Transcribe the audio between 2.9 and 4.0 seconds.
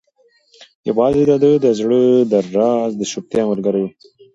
د چوپتیا ملګرې وه.